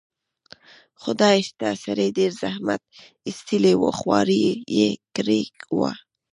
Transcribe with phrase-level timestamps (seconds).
[1.01, 2.81] خدای شته، سړي ډېر زحمت
[3.27, 4.43] ایستلی و، خواري
[4.77, 5.41] یې کړې
[5.77, 5.91] وه.